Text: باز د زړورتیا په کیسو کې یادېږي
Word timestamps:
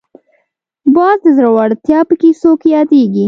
باز 0.95 1.17
د 1.25 1.27
زړورتیا 1.37 1.99
په 2.09 2.13
کیسو 2.21 2.51
کې 2.61 2.67
یادېږي 2.77 3.19